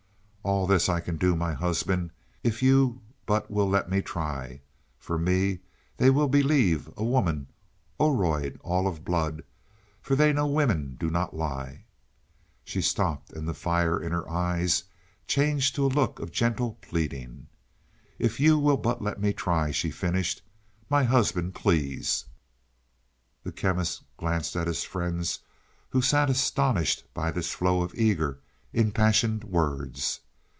[0.43, 2.09] "All this I can do, my husband,
[2.43, 4.61] if you but will let me try.
[4.97, 5.59] For me
[5.97, 7.45] they will believe, a woman,
[7.99, 9.43] Oroid all of blood
[10.01, 11.85] for they know women do not lie."
[12.65, 14.83] She stopped and the fire in her eyes
[15.27, 17.45] changed to a look of gentle pleading.
[18.17, 20.41] "If you will but let me try," she finished.
[20.89, 22.25] "My husband please."
[23.43, 25.37] The Chemist glanced at his friends
[25.91, 28.39] who sat astonished by this flow of eager,
[28.73, 30.21] impassioned words.